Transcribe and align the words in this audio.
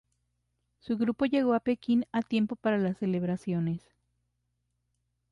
Su 0.79 0.97
grupo 0.97 1.27
llegó 1.27 1.53
a 1.53 1.59
Pekín 1.59 2.07
a 2.11 2.23
tiempo 2.23 2.55
para 2.55 2.79
las 2.79 2.97
celebraciones. 2.97 3.83